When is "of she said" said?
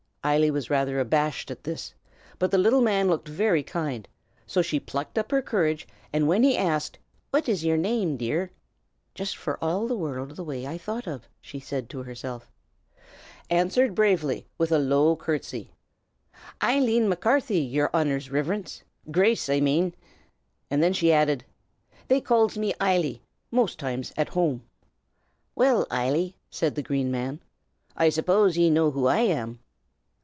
11.07-11.89